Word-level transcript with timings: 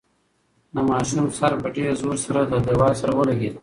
د 0.75 0.77
ماشوم 0.89 1.25
سر 1.37 1.51
په 1.61 1.67
ډېر 1.75 1.91
زور 2.01 2.17
سره 2.25 2.41
له 2.51 2.57
دېوال 2.67 2.93
سره 3.01 3.11
ولګېد. 3.17 3.55